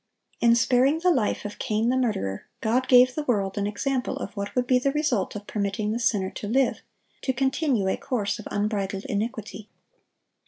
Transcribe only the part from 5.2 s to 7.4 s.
of permitting the sinner to live, to